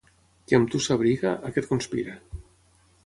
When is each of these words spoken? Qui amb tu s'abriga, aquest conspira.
Qui 0.51 0.57
amb 0.59 0.71
tu 0.75 0.79
s'abriga, 0.85 1.35
aquest 1.51 1.69
conspira. 1.75 2.17